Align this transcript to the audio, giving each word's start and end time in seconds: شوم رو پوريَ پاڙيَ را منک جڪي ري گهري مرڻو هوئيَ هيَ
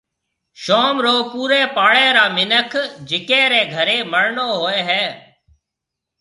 شوم 0.63 0.95
رو 1.05 1.15
پوريَ 1.31 1.61
پاڙيَ 1.75 2.07
را 2.17 2.25
منک 2.35 2.71
جڪي 3.09 3.41
ري 3.51 3.61
گهري 3.73 3.97
مرڻو 4.11 4.47
هوئيَ 4.59 4.81
هيَ 4.89 5.05